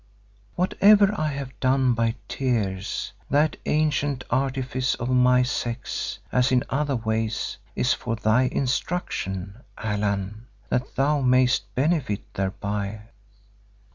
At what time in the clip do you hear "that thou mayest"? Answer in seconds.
10.69-11.75